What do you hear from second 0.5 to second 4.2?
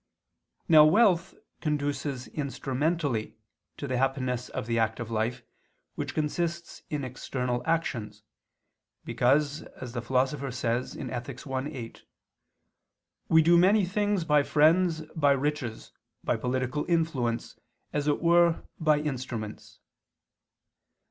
Now wealth conduces instrumentally to the